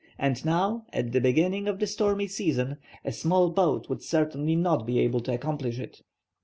And 0.17 0.43
now, 0.43 0.87
at 0.91 1.11
the 1.11 1.21
beginning 1.21 1.67
of 1.67 1.77
the 1.77 1.85
stormy 1.85 2.25
season, 2.25 2.77
a 3.05 3.11
small 3.11 3.51
boat 3.51 3.87
would 3.87 4.01
certainly 4.01 4.55
not 4.55 4.87
be 4.87 4.97
able 4.99 5.19
to 5.19 5.31
accomplish 5.33 5.77
it. 5.77 6.01